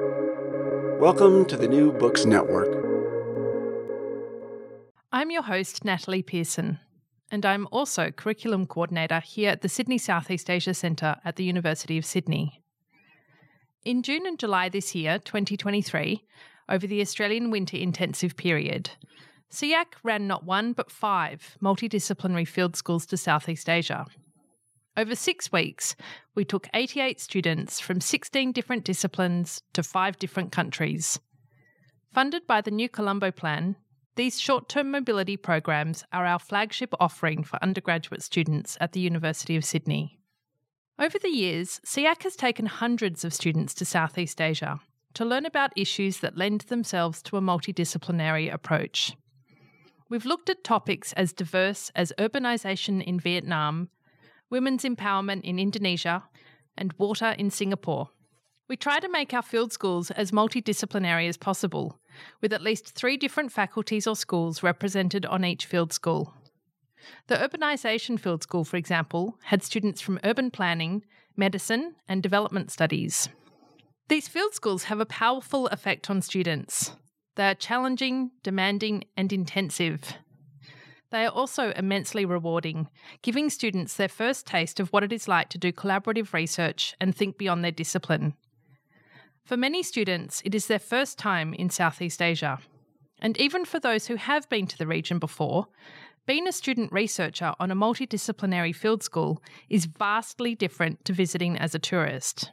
[0.00, 2.66] Welcome to the New Books Network.
[5.12, 6.80] I'm your host, Natali Pearson,
[7.30, 11.96] and I'm also Curriculum Coordinator here at the Sydney Southeast Asia Centre at the University
[11.96, 12.60] of Sydney.
[13.84, 16.24] In June and July this year, 2023,
[16.68, 18.90] over the Australian winter intensive period,
[19.52, 24.06] SSEAC ran not one but five multidisciplinary field schools to Southeast Asia.
[24.96, 25.96] Over six weeks,
[26.36, 31.18] we took 88 students from 16 different disciplines to five different countries.
[32.12, 33.74] Funded by the New Colombo Plan,
[34.14, 39.56] these short term mobility programs are our flagship offering for undergraduate students at the University
[39.56, 40.20] of Sydney.
[40.96, 44.78] Over the years, SSEAC has taken hundreds of students to Southeast Asia
[45.14, 49.16] to learn about issues that lend themselves to a multidisciplinary approach.
[50.08, 53.88] We've looked at topics as diverse as urbanisation in Vietnam,
[54.54, 56.22] women's empowerment in Indonesia,
[56.76, 58.10] and water in Singapore.
[58.68, 61.98] We try to make our field schools as multidisciplinary as possible,
[62.40, 66.34] with at least three different faculties or schools represented on each field school.
[67.26, 71.02] The Urbanisation Field School, for example, had students from urban planning,
[71.36, 73.28] medicine, and development studies.
[74.08, 76.92] These field schools have a powerful effect on students.
[77.34, 80.14] They are challenging, demanding, and intensive.
[81.14, 82.88] They are also immensely rewarding,
[83.22, 87.14] giving students their first taste of what it is like to do collaborative research and
[87.14, 88.34] think beyond their discipline.
[89.44, 92.58] For many students, it is their first time in Southeast Asia.
[93.20, 95.68] And even for those who have been to the region before,
[96.26, 99.40] being a student researcher on a multidisciplinary field school
[99.70, 102.50] is vastly different to visiting as a tourist.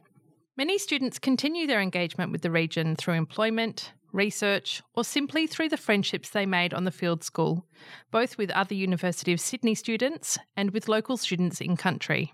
[0.56, 5.76] Many students continue their engagement with the region through employment, research, or simply through the
[5.76, 7.66] friendships they made on the field school,
[8.10, 12.32] both with other University of Sydney students and with local students in country.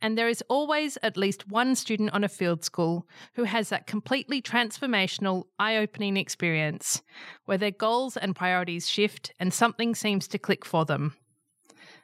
[0.00, 3.86] And there is always at least one student on a field school who has that
[3.86, 7.02] completely transformational, eye opening experience
[7.46, 11.14] where their goals and priorities shift and something seems to click for them.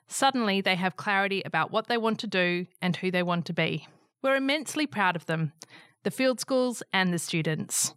[0.08, 3.52] Suddenly, they have clarity about what they want to do and who they want to
[3.52, 3.86] be.
[4.22, 5.52] We're immensely proud of them,
[6.02, 7.94] the field schools and the students.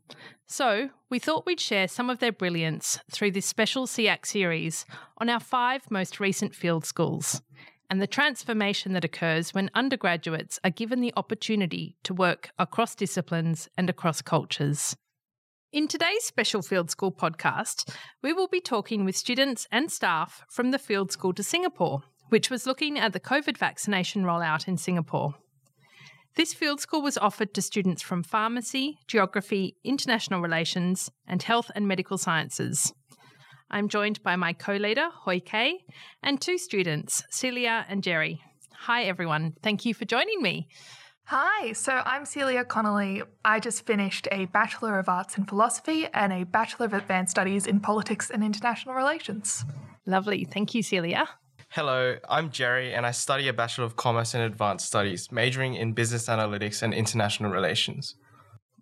[0.48, 4.86] So, we thought we'd share some of their brilliance through this special SSEAC series
[5.18, 7.42] on our five most recent field schools
[7.90, 13.70] and the transformation that occurs when undergraduates are given the opportunity to work across disciplines
[13.78, 14.96] and across cultures.
[15.72, 20.72] In today's Special Field School podcast, we will be talking with students and staff from
[20.72, 25.36] the Field School to Singapore, which was looking at the COVID vaccination rollout in Singapore.
[26.36, 31.88] This field school was offered to students from pharmacy, geography, international relations, and health and
[31.88, 32.94] medical sciences.
[33.72, 35.80] I'm joined by my co leader, Hoi Kay,
[36.22, 38.42] and two students, Celia and Jerry.
[38.80, 39.54] Hi, everyone.
[39.64, 40.68] Thank you for joining me.
[41.28, 43.24] Hi, so I'm Celia Connolly.
[43.46, 47.66] I just finished a Bachelor of Arts in Philosophy and a Bachelor of Advanced Studies
[47.66, 49.64] in Politics and International Relations.
[50.06, 50.44] Lovely.
[50.44, 51.30] Thank you, Celia.
[51.76, 55.92] Hello, I'm Jerry, and I study a Bachelor of Commerce and Advanced Studies, majoring in
[55.92, 58.16] Business Analytics and International Relations.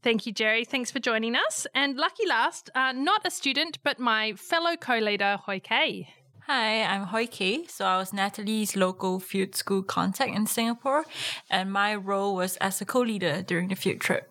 [0.04, 0.64] Thank you, Jerry.
[0.64, 1.66] Thanks for joining us.
[1.74, 6.08] And lucky last, uh, not a student, but my fellow co leader, Hoi Kay.
[6.48, 7.30] Hi, I'm Hoi.
[7.70, 11.06] So I was Natali's local field school contact in Singapore,
[11.50, 14.30] and my role was as a co-leader during the field trip.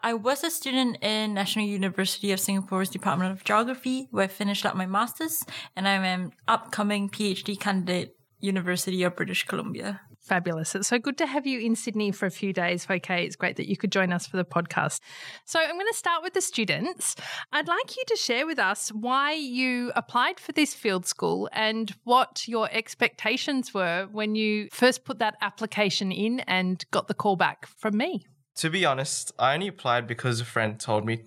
[0.00, 4.64] I was a student in National University of Singapore's Department of Geography, where I finished
[4.64, 5.44] up my master's,
[5.76, 10.00] and I'm an upcoming PhD candidate, University of British Columbia.
[10.20, 10.74] Fabulous.
[10.74, 13.36] It's so good to have you in Sydney for a few days, Hoi Kay, It's
[13.36, 15.00] great that you could join us for the podcast.
[15.46, 17.16] So, I'm going to start with the students.
[17.52, 21.94] I'd like you to share with us why you applied for this field school and
[22.04, 27.36] what your expectations were when you first put that application in and got the call
[27.36, 28.26] back from me.
[28.56, 31.22] To be honest, I only applied because a friend told me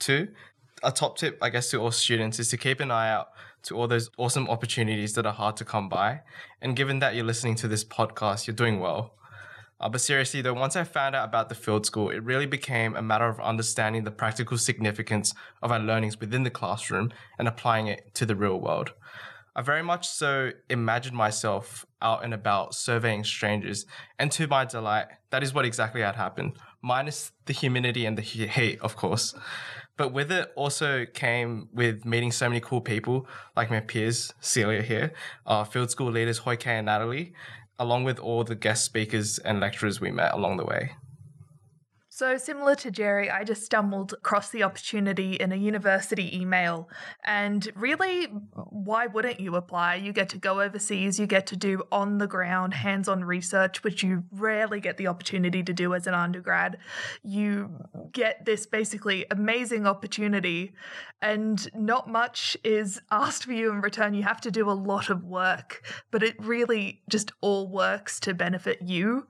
[0.00, 0.28] to.
[0.82, 3.28] A top tip, I guess, to all students is to keep an eye out
[3.62, 6.20] to all those awesome opportunities that are hard to come by.
[6.60, 9.14] And given that you're listening to this podcast, you're doing well.
[9.80, 12.94] Uh, but seriously, though, once I found out about the field school, it really became
[12.94, 17.86] a matter of understanding the practical significance of our learnings within the classroom and applying
[17.86, 18.92] it to the real world.
[19.56, 23.84] I very much so imagined myself out and about surveying strangers,
[24.18, 26.52] and to my delight, that is what exactly had happened,
[26.82, 29.34] minus the humidity and the heat, of course.
[30.00, 34.80] But with it also came with meeting so many cool people, like my peers, Celia
[34.80, 35.12] here,
[35.44, 37.34] our field school leaders, Hoi Kay and Natali,
[37.78, 40.92] along with all the guest speakers and lecturers we met along the way.
[42.20, 46.90] So, similar to Jerry, I just stumbled across the opportunity in a university email.
[47.24, 49.94] And really, why wouldn't you apply?
[49.94, 53.82] You get to go overseas, you get to do on the ground, hands on research,
[53.82, 56.76] which you rarely get the opportunity to do as an undergrad.
[57.22, 57.70] You
[58.12, 60.74] get this basically amazing opportunity,
[61.22, 64.12] and not much is asked for you in return.
[64.12, 68.34] You have to do a lot of work, but it really just all works to
[68.34, 69.26] benefit you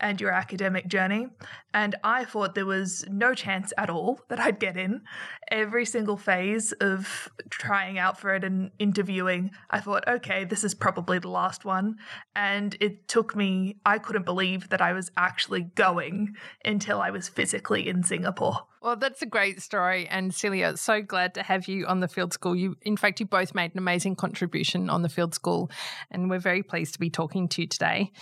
[0.00, 1.28] and your academic journey.
[1.74, 5.02] And I thought there was no chance at all that I'd get in.
[5.50, 10.74] Every single phase of trying out for it and interviewing, I thought, okay, this is
[10.74, 11.96] probably the last one.
[12.34, 16.34] And it took me, I couldn't believe that I was actually going
[16.64, 18.66] until I was physically in Singapore.
[18.88, 20.08] Well, that's a great story.
[20.08, 22.56] And Celia, so glad to have you on the field school.
[22.56, 25.70] You, in fact, you both made an amazing contribution on the field school,
[26.10, 28.12] and we're very pleased to be talking to you today.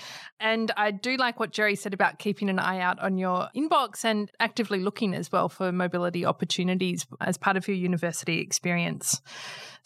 [0.41, 4.05] And I do like what Jerry said about keeping an eye out on your inbox
[4.05, 9.23] and actively looking as well for mobility opportunities as part of your university experience.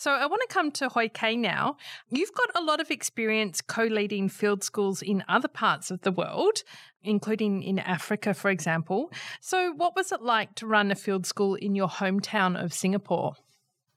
[0.01, 1.77] So I want to come to Hoi Kay now.
[2.09, 6.11] You've got a lot of experience co leading field schools in other parts of the
[6.11, 6.63] world,
[7.03, 9.13] including in Africa, for example.
[9.43, 13.35] So, what was it like to run a field school in your hometown of Singapore?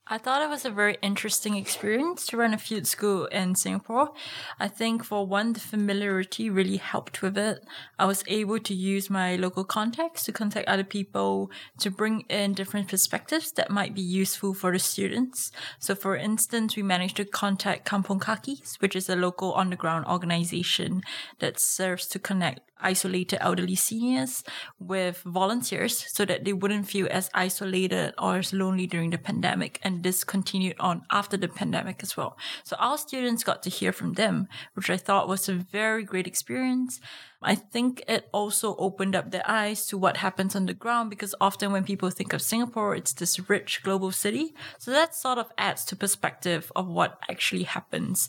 [0.06, 4.12] I thought it was a very interesting experience to run a field school in Singapore.
[4.60, 7.64] I think for one, the familiarity really helped with it.
[7.98, 12.52] I was able to use my local contacts to contact other people to bring in
[12.52, 15.50] different perspectives that might be useful for the students.
[15.78, 21.02] So for instance, we managed to contact Kampong Kakis, which is a local underground organization
[21.38, 24.44] that serves to connect isolated elderly seniors
[24.78, 29.80] with volunteers so that they wouldn't feel as isolated or as lonely during the pandemic.
[29.82, 32.36] And this continued on after the pandemic as well.
[32.62, 36.26] So our students got to hear from them, which I thought was a very great
[36.26, 37.00] experience.
[37.44, 41.34] I think it also opened up their eyes to what happens on the ground because
[41.40, 44.54] often when people think of Singapore, it's this rich global city.
[44.78, 48.28] So that sort of adds to perspective of what actually happens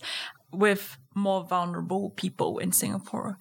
[0.58, 3.38] with more vulnerable people in Singapore.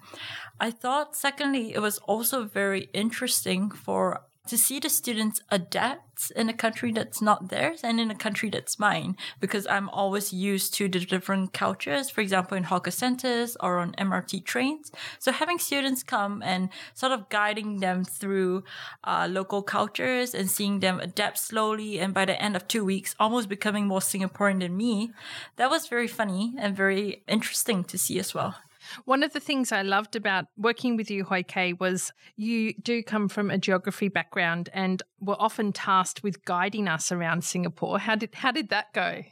[0.61, 6.49] I thought, secondly, it was also very interesting for to see the students adapt in
[6.49, 10.75] a country that's not theirs and in a country that's mine because I'm always used
[10.75, 14.93] to the different cultures, for example, in hawker centers or on MRT trains.
[15.19, 18.65] So having students come and sort of guiding them through
[19.03, 23.15] uh, local cultures and seeing them adapt slowly and by the end of two weeks,
[23.19, 25.13] almost becoming more Singaporean than me,
[25.57, 28.57] that was very funny and very interesting to see as well.
[29.05, 33.03] One of the things I loved about working with you, Hoi Kay, was you do
[33.03, 37.99] come from a geography background and were often tasked with guiding us around Singapore.
[37.99, 39.23] How did how did that go?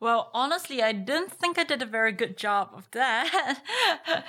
[0.00, 3.60] Well, honestly, I didn't think I did a very good job of that.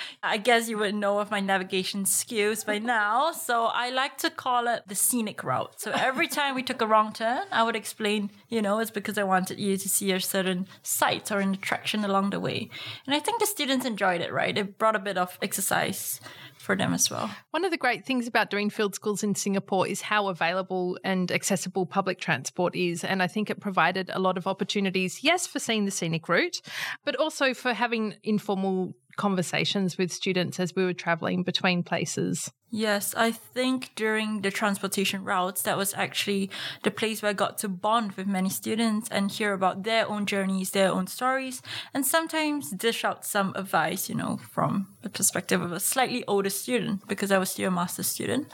[0.23, 3.31] I guess you would know of my navigation skills by now.
[3.31, 5.79] So I like to call it the scenic route.
[5.79, 9.17] So every time we took a wrong turn, I would explain, you know, it's because
[9.17, 12.69] I wanted you to see a certain site or an attraction along the way.
[13.05, 14.57] And I think the students enjoyed it, right?
[14.57, 16.19] It brought a bit of exercise
[16.61, 17.29] for them as well.
[17.49, 21.31] One of the great things about doing field schools in Singapore is how available and
[21.31, 23.03] accessible public transport is.
[23.03, 26.61] And I think it provided a lot of opportunities, yes, for seeing the scenic route,
[27.03, 32.51] but also for having informal conversations with students as we were traveling between places.
[32.71, 36.49] Yes, I think during the transportation routes, that was actually
[36.83, 40.25] the place where I got to bond with many students and hear about their own
[40.25, 41.61] journeys, their own stories,
[41.93, 46.49] and sometimes dish out some advice, you know, from the perspective of a slightly older
[46.49, 48.47] student because I was still a master's student.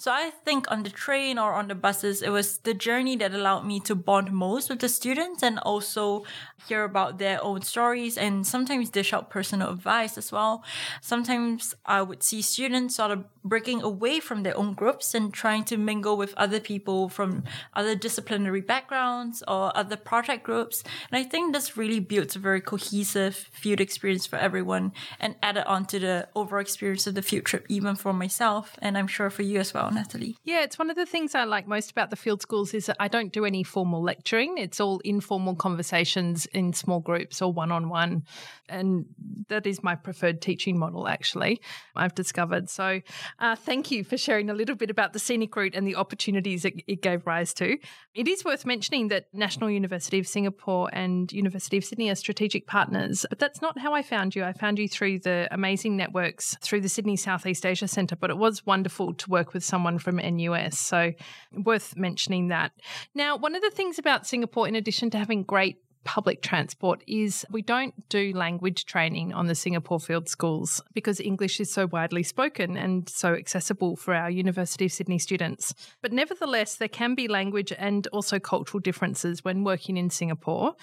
[0.00, 3.34] So I think on the train or on the buses, it was the journey that
[3.34, 6.22] allowed me to bond most with the students and also
[6.68, 10.62] hear about their own stories and sometimes dish out personal advice as well.
[11.00, 15.64] Sometimes I would see students sort of breaking away from their own groups and trying
[15.64, 17.42] to mingle with other people from
[17.74, 20.84] other disciplinary backgrounds or other project groups.
[21.10, 25.64] And I think this really builds a very cohesive field experience for everyone and added
[25.66, 28.76] on to the overall experience of the field trip, even for myself.
[28.80, 30.36] And I'm sure for you as well, Natali.
[30.44, 32.96] Yeah, it's one of the things I like most about the field schools is that
[33.00, 34.58] I don't do any formal lecturing.
[34.58, 38.24] It's all informal conversations in small groups or one on one.
[38.68, 39.06] And
[39.48, 41.60] that is my preferred teaching model, actually,
[41.96, 42.68] I've discovered.
[42.68, 43.00] So
[43.38, 46.64] uh, thank you for sharing a little bit about the scenic route and the opportunities
[46.64, 47.78] it, it gave rise to.
[48.14, 52.66] It is worth mentioning that National University of Singapore and University of Sydney are strategic
[52.66, 54.44] partners, but that's not how I found you.
[54.44, 58.38] I found you through the amazing networks through the Sydney Southeast Asia Centre, but it
[58.38, 60.76] was wonderful to work with someone from NUS.
[60.76, 61.12] So
[61.52, 62.72] worth mentioning that.
[63.14, 67.44] Now, one of the things about Singapore, in addition to having great public transport is
[67.50, 72.24] we don't do language training on the Singapore field schools because English is so widely
[72.24, 75.74] spoken and so accessible for our University of Sydney students.
[76.02, 80.74] But nevertheless, there can be language and also cultural differences when working in Singapore.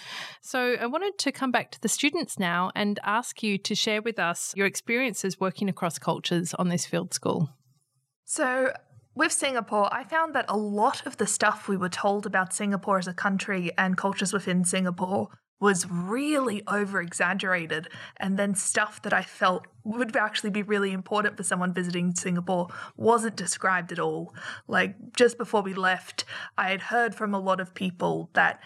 [0.42, 4.02] So I wanted to come back to the students now and ask you to share
[4.02, 7.50] with us your experiences working across cultures on this field school.
[8.28, 8.74] So,
[9.16, 13.00] with Singapore, I found that a lot of the stuff we were told about Singapore
[13.00, 15.30] as a country and cultures within Singapore
[15.60, 17.88] was really over exaggerated.
[18.18, 22.68] And then stuff that I felt would actually be really important for someone visiting Singapore
[22.98, 24.36] wasn't described at all.
[24.68, 26.26] Like just before we left,
[26.58, 28.60] I had heard from a lot of people that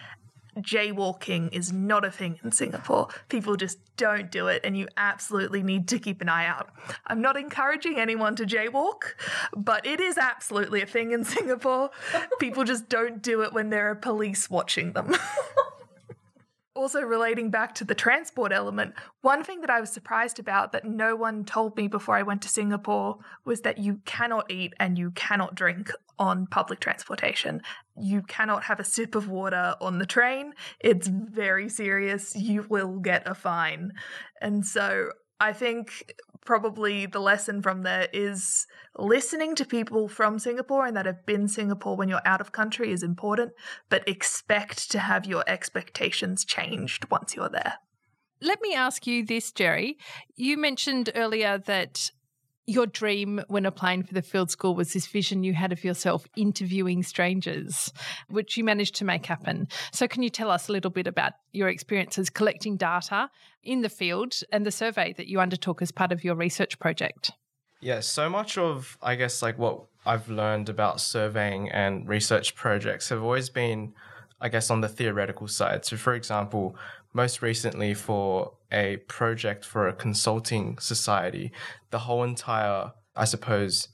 [0.58, 3.08] jaywalking is not a thing in Singapore.
[3.28, 6.70] People just don't do it, and you absolutely need to keep an eye out.
[7.06, 9.14] I'm not encouraging anyone to jaywalk,
[9.56, 11.90] but it is absolutely a thing in Singapore.
[12.38, 15.14] People just don't do it when there are police watching them.
[16.80, 20.86] also relating back to the transport element, one thing that I was surprised about that
[20.86, 24.96] no one told me before I went to Singapore was that you cannot eat and
[24.96, 27.60] you cannot drink on public transportation.
[28.00, 30.54] You cannot have a sip of water on the train.
[30.80, 32.34] It's very serious.
[32.34, 33.92] You will get a fine.
[34.40, 36.12] And so I think
[36.44, 38.66] probably the lesson from there is
[38.96, 42.92] listening to people from Singapore and that have been Singapore when you're out of country
[42.92, 43.52] is important,
[43.88, 47.74] but expect to have your expectations changed once you're there.
[48.42, 49.98] Let me ask you this, Jerry.
[50.34, 52.10] You mentioned earlier that
[52.70, 56.26] your dream when applying for the field school was this vision you had of yourself
[56.36, 57.92] interviewing strangers,
[58.28, 59.66] which you managed to make happen.
[59.92, 63.28] So, can you tell us a little bit about your experiences collecting data
[63.64, 67.32] in the field and the survey that you undertook as part of your research project?
[67.80, 73.08] Yeah, so much of, I guess, like what I've learned about surveying and research projects
[73.08, 73.94] have always been,
[74.40, 75.84] I guess, on the theoretical side.
[75.84, 76.76] So, for example,
[77.12, 81.52] most recently for a project for a consulting society,
[81.90, 83.88] the whole entire, I suppose,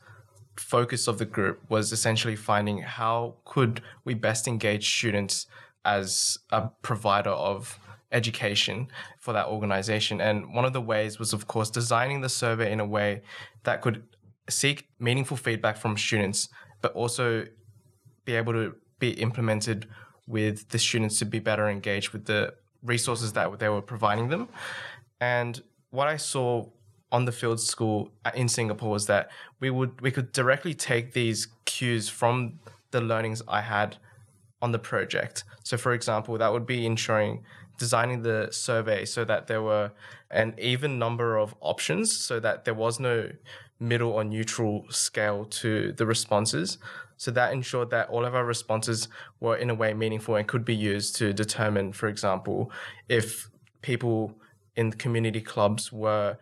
[0.57, 5.47] focus of the group was essentially finding how could we best engage students
[5.85, 7.79] as a provider of
[8.13, 10.21] education for that organization.
[10.21, 13.23] And one of the ways was, of course, designing the survey in a way
[13.65, 14.05] that could
[14.49, 16.49] seek meaningful feedback from students,
[16.81, 17.47] but also
[18.25, 19.87] be able to be implemented
[20.27, 24.49] with the students to be better engaged with the resources that they were providing them.
[25.21, 26.67] And what I saw
[27.13, 29.31] on the field school in Singapore was that
[29.61, 32.59] we would we could directly take these cues from
[32.91, 33.97] the learnings I had
[34.61, 35.45] on the project.
[35.63, 37.45] So for example, that would be ensuring
[37.79, 39.93] designing the survey so that there were
[40.31, 43.31] an even number of options so that there was no
[43.79, 46.79] middle or neutral scale to the responses.
[47.17, 49.09] So that ensured that all of our responses
[49.41, 52.71] were in a way meaningful and could be used to determine, for example,
[53.09, 53.49] if
[53.83, 54.35] people
[54.77, 56.37] in community clubs were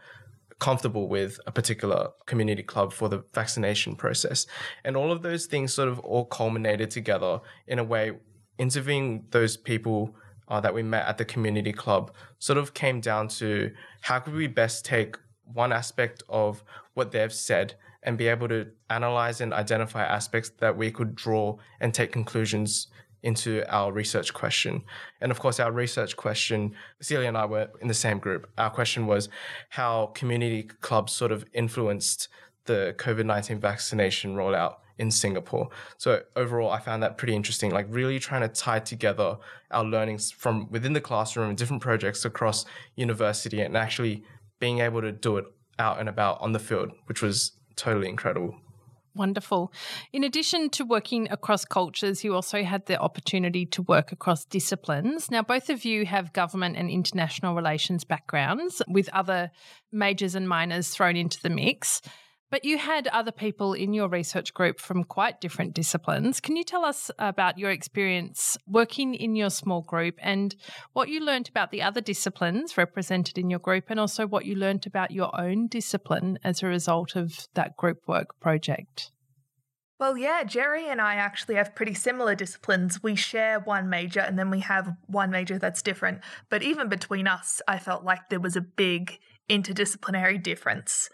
[0.59, 4.47] comfortable with a particular community club for the vaccination process.
[4.85, 8.12] And all of those things sort of all culminated together in a way,
[8.59, 10.14] interviewing those people
[10.49, 14.35] uh, that we met at the community club sort of came down to how could
[14.35, 15.16] we best take
[15.52, 16.62] one aspect of
[16.95, 17.75] what they've said
[18.05, 22.89] and be able to analyze and identify aspects that we could draw and take conclusions
[23.23, 24.83] into our research question.
[25.21, 28.49] And of course, our research question, Celia and I were in the same group.
[28.59, 29.31] Our question was
[29.71, 32.29] how community clubs sort of influenced
[32.67, 35.69] the COVID 19 vaccination rollout in Singapore.
[35.97, 39.39] So overall, I found that pretty interesting, like really trying to tie together
[39.71, 44.23] our learnings from within the classroom and different projects across university and actually
[44.61, 45.47] being able to do it
[45.79, 48.57] out and about on the field, which was totally incredible.
[49.16, 49.73] Wonderful.
[50.12, 55.31] In addition to working across cultures, you also had the opportunity to work across disciplines.
[55.31, 59.52] Now, both of you have government and international relations backgrounds with other
[59.93, 62.02] majors and minors thrown into the mix.
[62.51, 66.41] But you had other people in your research group from quite different disciplines.
[66.41, 70.55] Can you tell us about your experience working in your small group and
[70.93, 74.55] what you learned about the other disciplines represented in your group and also what you
[74.55, 79.11] learned about your own discipline as a result of that group work project?
[79.99, 83.03] Well, yeah, Jerry and I actually have pretty similar disciplines.
[83.03, 86.21] We share one major and then we have one major that's different.
[86.51, 91.09] But even between us, I felt like there was a big interdisciplinary difference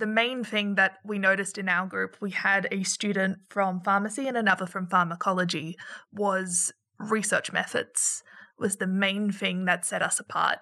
[0.00, 4.26] the main thing that we noticed in our group, we had a student from pharmacy
[4.26, 5.76] and another from pharmacology,
[6.12, 8.22] was research methods
[8.58, 10.58] was the main thing that set us apart.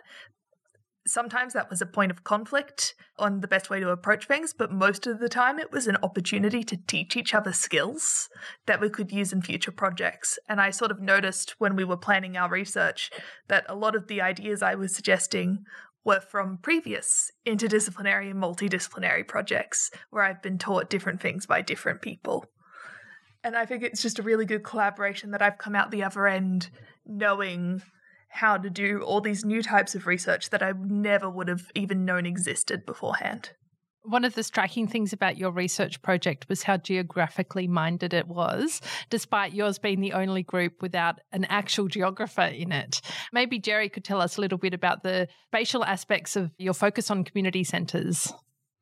[1.09, 4.71] sometimes that was a point of conflict on the best way to approach things, but
[4.71, 8.29] most of the time it was an opportunity to teach each other skills
[8.67, 10.39] that we could use in future projects.
[10.49, 13.11] And I sort of noticed when we were planning our research
[13.49, 15.65] that a lot of the ideas I was suggesting
[16.09, 22.01] were from previous interdisciplinary and multidisciplinary projects where I've been taught different things by different
[22.01, 22.47] people.
[23.45, 26.27] And I think it's just a really good collaboration that I've come out the other
[26.27, 26.71] end
[27.05, 27.83] knowing
[28.31, 32.07] how to do all these new types of research that I never would have even
[32.07, 33.51] known existed beforehand.
[34.09, 38.81] One of the striking things about your research project was how geographically minded it was,
[39.11, 43.03] despite yours being the only group without an actual geographer in it.
[43.35, 47.11] Maybe Jerry could tell us a little bit about the spatial aspects of your focus
[47.11, 48.33] on community centres.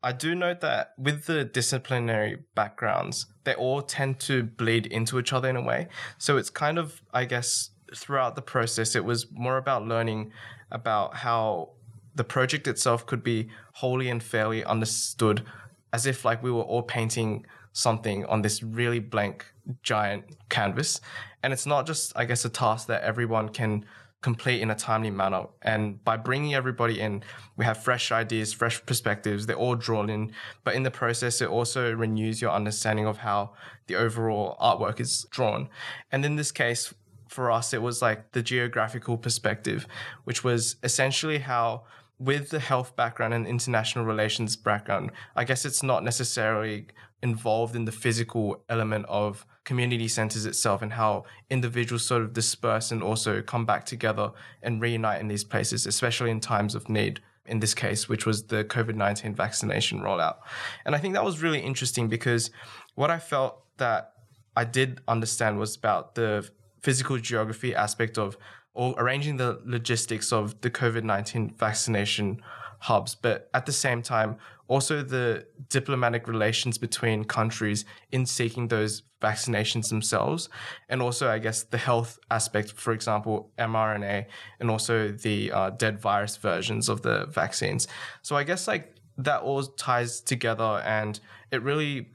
[0.01, 5.33] I do note that with the disciplinary backgrounds, they all tend to bleed into each
[5.33, 5.89] other in a way.
[6.19, 10.31] So it's kind of, I guess, throughout the process, it was more about learning
[10.71, 11.71] about how
[12.17, 15.45] the project itself could be wholly and fairly understood
[15.93, 19.45] as if like we were all painting something on this really blank
[19.83, 21.01] giant canvas.
[21.43, 23.85] And it's not just i guess a task that everyone can
[24.23, 25.45] complete in a timely manner.
[25.63, 27.23] And by bringing everybody in
[27.57, 29.45] we have fresh ideas fresh perspectives.
[29.47, 30.33] They're all drawn in.
[30.65, 33.53] But in the process it also renews your understanding of how
[33.89, 35.69] the overall artwork is drawn.
[36.11, 36.95] And in this case
[37.29, 39.87] for us, it was like the geographical perspective,
[40.25, 41.85] which was essentially how,
[42.19, 46.87] with the health background and international relations background, I guess it's not necessarily
[47.23, 52.91] involved in the physical element of community centers itself and how individuals sort of disperse
[52.93, 54.31] and also come back together
[54.63, 57.21] and reunite in these places, especially in times of need.
[57.49, 60.39] In this case, which was the COVID 19 vaccination rollout.
[60.85, 62.51] And I think that was really interesting because
[62.97, 64.15] what I felt that
[64.57, 66.51] I did understand was about the
[66.83, 68.37] physical geography aspect of
[68.77, 72.41] or arranging the logistics of the COVID 19 vaccination
[72.81, 74.37] hubs, but at the same time,
[74.69, 80.51] also the diplomatic relations between countries in seeking those vaccinations themselves.
[80.91, 84.27] And also, I guess, the health aspect, for example, mRNA,
[84.61, 87.89] and also the uh, dead virus versions of the vaccines.
[88.23, 91.19] So I guess like that all ties together and
[91.51, 92.09] it really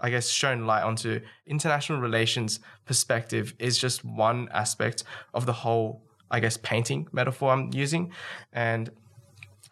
[0.00, 5.02] I guess, shown light onto international relations perspective is just one aspect
[5.34, 8.12] of the whole, I guess, painting metaphor I'm using.
[8.52, 8.90] And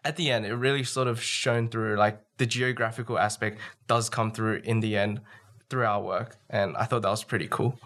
[0.04, 4.30] at the end, it really sort of shown through like the geographical aspect does come
[4.30, 5.20] through in the end
[5.68, 6.36] through our work.
[6.48, 7.78] And I thought that was pretty cool.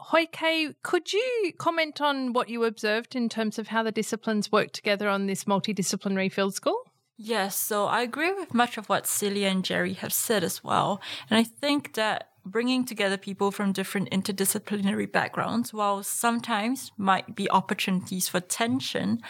[0.00, 4.50] Hoi Kay, could you comment on what you observed in terms of how the disciplines
[4.50, 6.90] work together on this multidisciplinary field school?
[7.16, 11.00] Yes, so I agree with much of what Celia and Jerry have said as well.
[11.30, 17.50] And I think that bringing together people from different interdisciplinary backgrounds, while sometimes might be
[17.50, 19.22] opportunities for tension,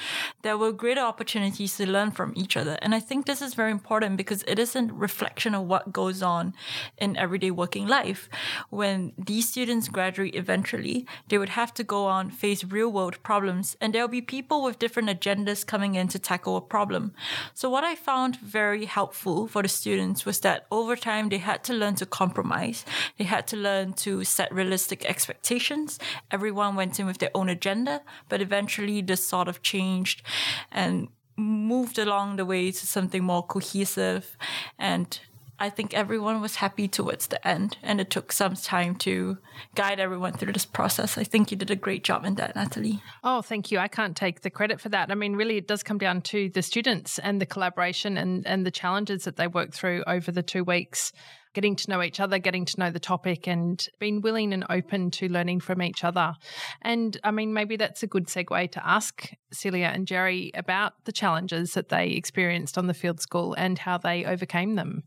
[0.43, 2.79] there were greater opportunities to learn from each other.
[2.83, 6.23] And I think this is very important because it is a reflection of what goes
[6.23, 6.55] on
[6.99, 8.29] in everyday working life.
[8.71, 13.77] When these students graduate eventually, they would have to go on, face real world problems,
[13.81, 17.13] and there'll be people with different agendas coming in to tackle a problem.
[17.55, 21.63] So what I found very helpful for the students was that over time they had
[21.65, 22.85] to learn to compromise
[23.19, 25.99] they had to learn to set realistic expectations.
[26.31, 30.23] Everyone went in with their own agenda, but eventually this sort of changed
[30.71, 34.37] and moved along the way to something more cohesive
[34.79, 35.21] and
[35.63, 39.39] I think everyone was happy towards the end, and it took some time to
[39.77, 41.17] guide everyone through this process.
[41.17, 43.01] I think you did a great job in that, Natali.
[43.23, 43.79] Oh, thank you.
[43.79, 45.13] I can't take the credit for that.
[45.13, 48.67] I mean, really, it does come down to the students and the collaboration and, and
[48.67, 51.13] the challenges that they work through over the two weeks
[51.55, 55.11] getting to know each other, getting to know the topic, and being willing and open
[55.13, 56.35] to learning from each other.
[56.83, 61.13] And I mean, maybe that's a good segue to ask Celia and Jerry about the
[61.13, 65.05] challenges that they experienced on the field school and how they overcame them.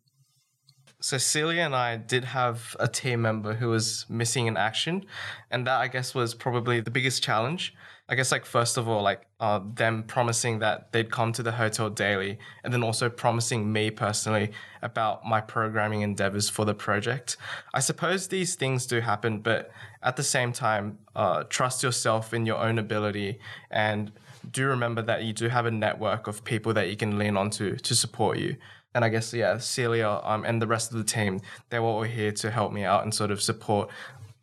[0.99, 5.05] So Celia and I did have a team member who was missing in action,
[5.51, 7.73] and that I guess was probably the biggest challenge.
[8.07, 11.51] I guess like first of all, like uh, them promising that they'd come to the
[11.51, 17.37] hotel daily, and then also promising me personally about my programming endeavors for the project.
[17.73, 19.71] I suppose these things do happen, but
[20.03, 23.39] at the same time, uh, trust yourself in your own ability
[23.71, 24.11] and
[24.51, 27.75] do remember that you do have a network of people that you can lean onto
[27.77, 28.55] to support you.
[28.95, 32.03] And I guess yeah, Celia um, and the rest of the team, they were all
[32.03, 33.89] here to help me out and sort of support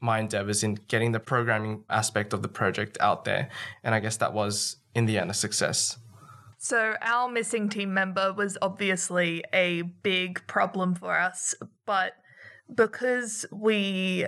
[0.01, 3.49] my endeavors in getting the programming aspect of the project out there.
[3.83, 5.97] And I guess that was, in the end, a success.
[6.59, 11.55] So, our missing team member was obviously a big problem for us,
[11.87, 12.13] but
[12.73, 14.27] because we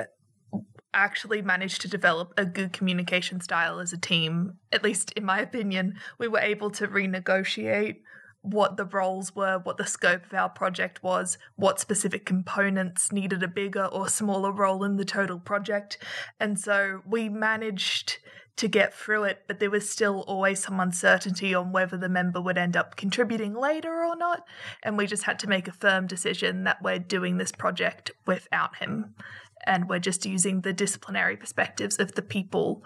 [0.95, 5.41] actually managed to develop a good communication style as a team, at least in my
[5.41, 7.97] opinion, we were able to renegotiate
[8.44, 13.42] what the roles were, what the scope of our project was, what specific components needed
[13.42, 15.96] a bigger or smaller role in the total project.
[16.38, 18.18] And so we managed
[18.57, 22.40] to get through it, but there was still always some uncertainty on whether the member
[22.40, 24.44] would end up contributing later or not.
[24.83, 28.76] And we just had to make a firm decision that we're doing this project without
[28.76, 29.14] him.
[29.66, 32.85] And we're just using the disciplinary perspectives of the people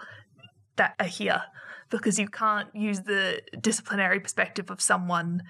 [0.77, 1.43] that are here
[1.89, 5.43] because you can't use the disciplinary perspective of someone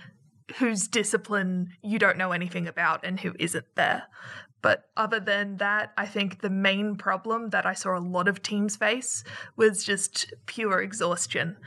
[0.57, 4.03] whose discipline you don't know anything about and who isn't there.
[4.61, 8.41] But other than that, I think the main problem that I saw a lot of
[8.41, 9.23] teams face
[9.55, 11.57] was just pure exhaustion.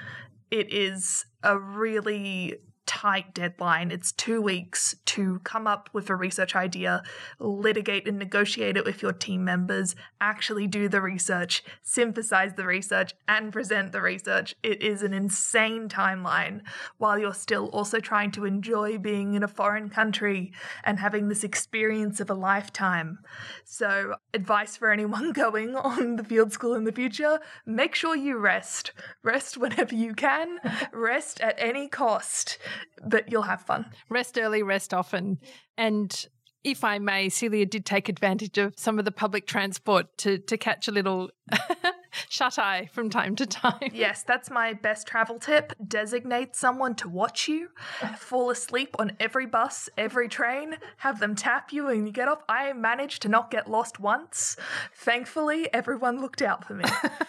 [0.51, 3.91] It is a really tight deadline.
[3.91, 7.03] It's two weeks to come up with a research idea,
[7.39, 13.13] litigate and negotiate it with your team members, actually do the research, synthesize the research,
[13.29, 14.55] and present the research.
[14.63, 16.63] It is an insane timeline
[16.99, 20.53] while you're still also trying to enjoy being in a foreign country
[20.85, 23.19] and having this experience of a lifetime.
[23.65, 28.39] So, advice for anyone going on the field school in the future make sure you
[28.39, 28.93] rest.
[29.23, 30.59] Rest whenever you can,
[30.93, 32.59] rest at any cost
[33.07, 33.87] but you'll have fun.
[34.09, 35.39] Rest early, rest often.
[35.77, 36.27] And
[36.65, 40.57] if I may, Celia did take advantage of some of the public transport to to
[40.57, 41.31] catch a little
[42.29, 43.91] shut eye from time to time.
[43.93, 45.73] Yes, that's my best travel tip.
[45.87, 47.69] Designate someone to watch you.
[48.17, 50.77] Fall asleep on every bus, every train.
[50.99, 52.43] Have them tap you when you get off.
[52.49, 54.57] I managed to not get lost once.
[54.95, 56.85] Thankfully, everyone looked out for me.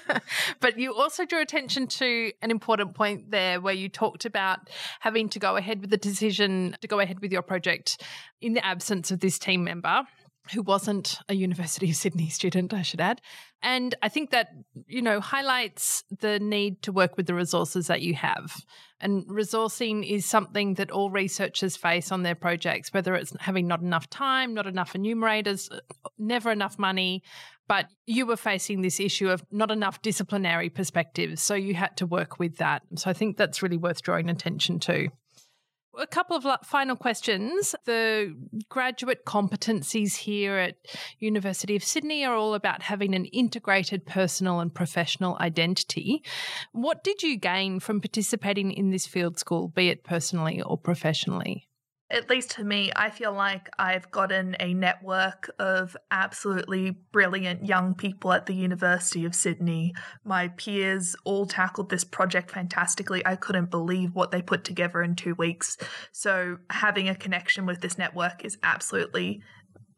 [0.60, 4.70] but you also drew attention to an important point there where you talked about
[5.00, 8.02] having to go ahead with the decision to go ahead with your project
[8.42, 10.04] in the absence of this team member
[10.52, 13.22] who wasn't a University of Sydney student, I should add.
[13.62, 14.50] And I think that,
[14.88, 18.54] you know, highlights the need to work with the resources that you have.
[19.00, 23.82] And resourcing is something that all researchers face on their projects, whether it's having not
[23.82, 25.80] enough time, not enough enumerators, uh,
[26.18, 27.24] never enough money.
[27.68, 31.42] But you were facing this issue of not enough disciplinary perspectives.
[31.42, 32.82] So you had to work with that.
[32.96, 35.08] So I think that's really worth drawing attention to.
[35.98, 37.76] A couple of final questions.
[37.86, 38.36] The
[38.68, 40.76] graduate competencies here at
[41.20, 46.24] University of Sydney are all about having an integrated personal and professional identity.
[46.72, 51.68] What did you gain from participating in this field school, be it personally or professionally?
[52.10, 57.96] At least to me, I feel like I've gotten a network of absolutely brilliant young
[57.96, 59.94] people at the University of Sydney.
[60.24, 63.26] My peers all tackled this project fantastically.
[63.26, 65.78] I couldn't believe what they put together in two weeks.
[66.12, 69.42] So, having a connection with this network is absolutely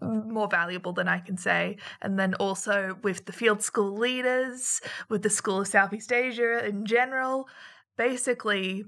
[0.01, 1.77] more valuable than I can say.
[2.01, 6.85] And then also with the field school leaders, with the School of Southeast Asia in
[6.85, 7.47] general.
[7.97, 8.83] Basically,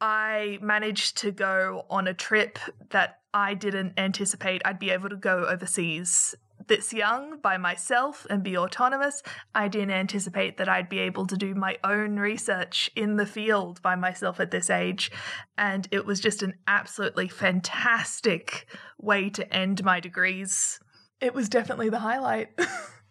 [0.00, 2.58] I managed to go on a trip
[2.90, 6.34] that I didn't anticipate I'd be able to go overseas
[6.66, 9.22] this young by myself and be autonomous.
[9.54, 13.82] I didn't anticipate that I'd be able to do my own research in the field
[13.82, 15.10] by myself at this age.
[15.56, 18.66] And it was just an absolutely fantastic
[18.98, 20.80] way to end my degrees.
[21.20, 22.48] It was definitely the highlight.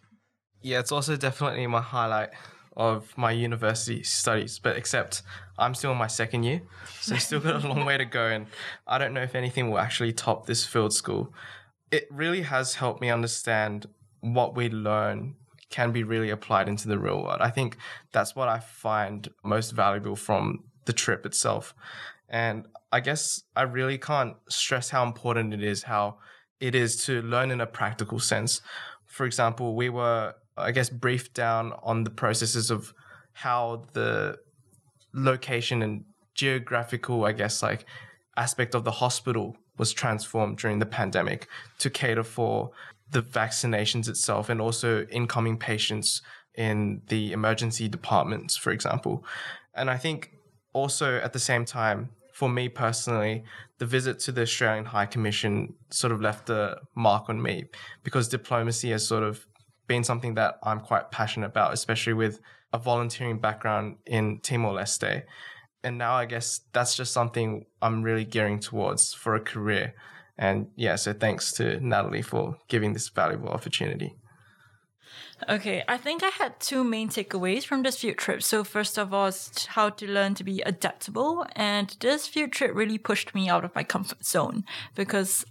[0.61, 2.29] yeah, it's also definitely my highlight
[2.79, 5.21] of my university studies, but except
[5.57, 6.61] I'm still in my second year,
[7.01, 8.47] so still got a long way to go, and
[8.87, 11.33] I don't know if anything will actually top this field school.
[11.91, 13.87] It really has helped me understand
[14.21, 15.35] what we learn
[15.69, 17.41] can be really applied into the real world.
[17.41, 17.77] I think
[18.13, 21.75] that's what I find most valuable from the trip itself.
[22.29, 26.17] And I guess I really can't stress how important it is, how
[26.59, 28.61] it is to learn in a practical sense.
[29.05, 32.93] For example, we were I guess, brief down on the processes of
[33.33, 34.37] how the
[35.13, 36.03] location and
[36.35, 37.85] geographical, I guess, like
[38.37, 41.47] aspect of the hospital was transformed during the pandemic
[41.79, 42.71] to cater for
[43.11, 46.21] the vaccinations itself and also incoming patients
[46.55, 49.23] in the emergency departments, for example.
[49.73, 50.31] And I think
[50.73, 53.43] also at the same time, for me personally,
[53.79, 57.65] the visit to the Australian High Commission sort of left a mark on me
[58.03, 59.45] because diplomacy has sort of
[59.89, 62.39] been something that I'm quite passionate about, especially with
[62.71, 65.23] a volunteering background in Timor Leste.
[65.83, 69.95] And now I guess that's just something I'm really gearing towards for a career.
[70.37, 74.15] And yeah, so thanks to Natali for giving this valuable opportunity.
[75.49, 78.43] Okay, I think I had two main takeaways from this field trip.
[78.43, 79.31] So first of all,
[79.67, 81.45] how to learn to be adaptable.
[81.55, 85.45] And this field trip really pushed me out of my comfort zone because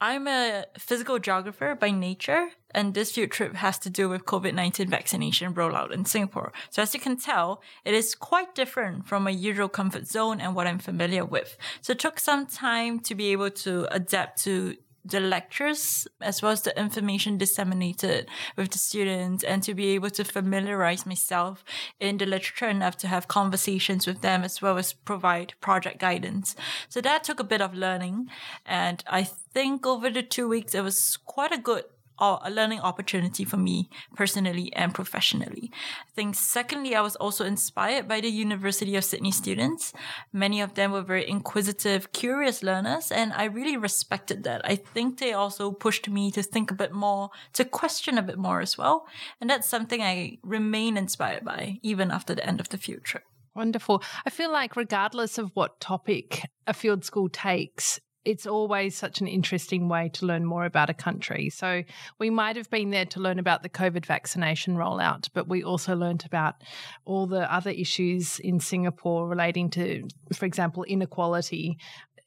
[0.00, 4.54] I'm a physical geographer by nature, and this field trip has to do with COVID
[4.54, 6.52] 19 vaccination rollout in Singapore.
[6.70, 10.54] So, as you can tell, it is quite different from my usual comfort zone and
[10.54, 11.56] what I'm familiar with.
[11.80, 16.52] So, it took some time to be able to adapt to the lectures as well
[16.52, 21.64] as the information disseminated with the students and to be able to familiarize myself
[21.98, 26.54] in the literature enough to have conversations with them as well as provide project guidance.
[26.88, 28.28] So that took a bit of learning
[28.66, 31.84] and I think over the two weeks it was quite a good
[32.20, 35.70] a learning opportunity for me personally and professionally.
[35.72, 39.92] I think secondly, I was also inspired by the University of Sydney students.
[40.32, 44.60] Many of them were very inquisitive, curious learners, and I really respected that.
[44.64, 48.38] I think they also pushed me to think a bit more, to question a bit
[48.38, 49.06] more as well.
[49.40, 53.24] And that's something I remain inspired by even after the end of the field trip.
[53.54, 54.02] Wonderful.
[54.24, 59.26] I feel like, regardless of what topic a field school takes, it's always such an
[59.26, 61.48] interesting way to learn more about a country.
[61.48, 61.82] So
[62.18, 65.96] we might have been there to learn about the COVID vaccination rollout, but we also
[65.96, 66.56] learned about
[67.04, 71.78] all the other issues in Singapore relating to, for example, inequality.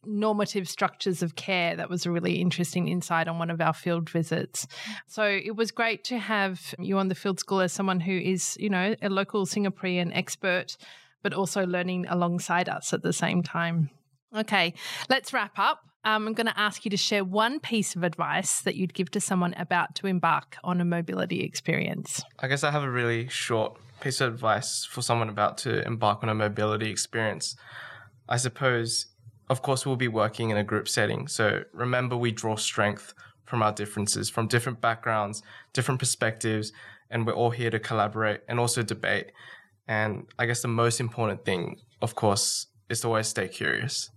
[0.06, 1.78] Normative structures of care.
[1.78, 4.68] That was a really interesting insight on one of our field visits.
[5.08, 8.58] So it was great to have you on the field school as someone who is,
[8.60, 10.76] you know, a local Singaporean expert,
[11.22, 13.92] but also learning alongside us at the same time.
[14.36, 14.74] Okay,
[15.10, 15.84] let's wrap up.
[16.06, 19.10] Um, I'm going to ask you to share one piece of advice that you'd give
[19.12, 22.24] to someone about to embark on a mobility experience.
[22.40, 26.24] I guess I have a really short piece of advice for someone about to embark
[26.24, 27.56] on a mobility experience.
[28.28, 29.08] I suppose,
[29.50, 31.28] of course, we'll be working in a group setting.
[31.28, 33.14] So remember, we draw strength
[33.46, 35.42] from our differences, from different backgrounds,
[35.72, 36.74] different perspectives,
[37.10, 39.32] and we're all here to collaborate and also debate.
[39.88, 44.10] And I guess the most important thing, of course, is to always stay curious.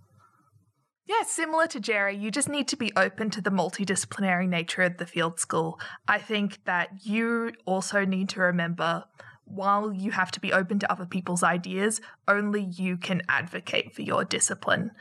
[1.07, 4.97] Yeah, similar to Jerry, you just need to be open to the multidisciplinary nature of
[4.97, 5.79] the field school.
[6.05, 9.05] I think that you also need to remember
[9.45, 14.01] while you have to be open to other people's ideas, only you can advocate for
[14.01, 14.91] your discipline.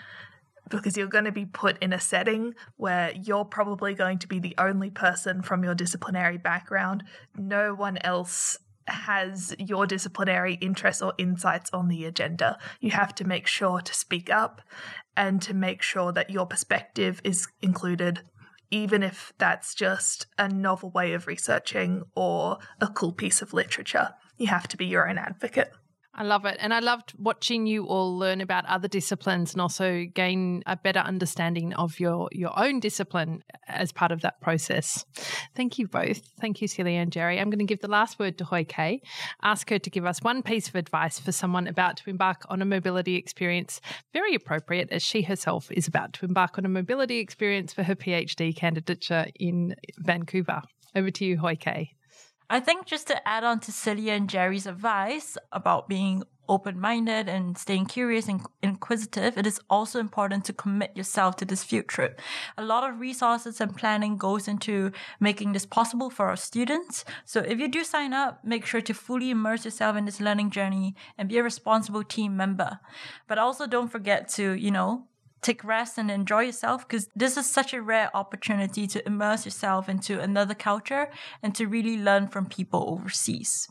[0.69, 4.38] Because you're going to be put in a setting where you're probably going to be
[4.38, 7.03] the only person from your disciplinary background.
[7.37, 12.59] No one else has your disciplinary interests or insights on the agenda.
[12.81, 14.61] You have to make sure to speak up
[15.16, 18.22] and to make sure that your perspective is included,
[18.70, 24.11] even if that's just a novel way of researching or a cool piece of literature.
[24.37, 25.72] You have to be your own advocate.
[26.18, 26.57] I love it.
[26.61, 31.00] And I loved watching you all learn about other disciplines and also gain a better
[31.00, 35.05] understanding of your, your own discipline as part of that process.
[35.55, 36.22] Thank you both.
[36.40, 37.38] Thank you, Celia and Jerry.
[37.38, 39.02] I'm going to give the last word to Hoi Kay.
[39.42, 42.62] Ask her to give us one piece of advice for someone about to embark on
[42.62, 43.83] a mobility experience,
[44.14, 47.94] very appropriate as she herself is about to embark on a mobility experience for her
[47.94, 50.62] PhD candidature in Vancouver.
[50.94, 51.95] Over to you, Hoi Kay.
[52.48, 57.28] I think just to add on to Celia and Jerry's advice about being open minded
[57.28, 61.88] and staying curious and inquisitive, it is also important to commit yourself to this field
[61.88, 62.20] trip.
[62.56, 67.04] A lot of resources and planning goes into making this possible for our students.
[67.24, 70.50] So if you do sign up, make sure to fully immerse yourself in this learning
[70.50, 72.78] journey and be a responsible team member.
[73.26, 75.09] But also don't forget to, you know,
[75.42, 79.88] take rest and enjoy yourself because this is such a rare opportunity to immerse yourself
[79.88, 81.09] into another culture
[81.42, 83.68] and to really learn from people overseas.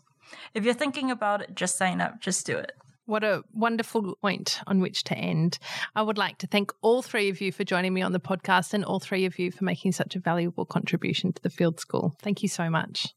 [0.54, 2.72] If you're thinking about it, just sign up, just do it.
[3.08, 5.60] What a wonderful point on which to end.
[5.96, 8.74] I would like to thank all three of you for joining me on the podcast
[8.74, 12.16] and all three of you for making such a valuable contribution to the field school.
[12.24, 13.14] Thank you so much.